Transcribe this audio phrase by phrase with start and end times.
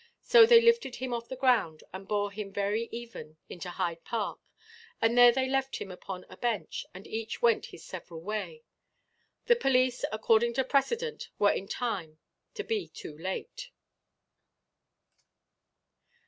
[0.23, 4.39] So they lifted him off the ground, and bore him even into Hyde Park,
[4.99, 8.63] and there they left him upon a bench, and each went his several way.
[9.45, 12.17] The police, according to precedent, were in time
[12.55, 13.69] to be too late.